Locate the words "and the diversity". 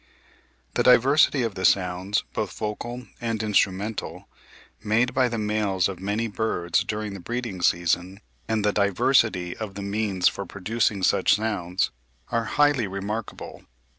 8.47-9.55